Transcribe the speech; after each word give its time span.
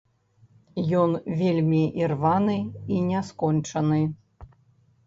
Ён 1.01 1.11
вельмі 1.41 1.83
ірваны 2.07 2.57
і 2.97 3.05
няскончаны. 3.13 4.01